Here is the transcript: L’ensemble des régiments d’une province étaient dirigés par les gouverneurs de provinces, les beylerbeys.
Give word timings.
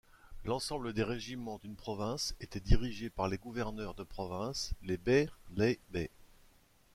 L’ensemble 0.45 0.93
des 0.93 1.03
régiments 1.03 1.59
d’une 1.61 1.75
province 1.75 2.33
étaient 2.41 2.59
dirigés 2.59 3.11
par 3.11 3.27
les 3.27 3.37
gouverneurs 3.37 3.93
de 3.93 4.01
provinces, 4.03 4.73
les 4.81 4.97
beylerbeys. 4.97 6.09